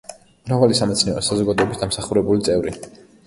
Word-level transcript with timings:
მრავალი 0.45 0.77
სამეცნიერო 0.79 1.23
საზოგადოების 1.27 1.83
დამსახურებული 1.83 2.47
წევრი. 2.51 2.75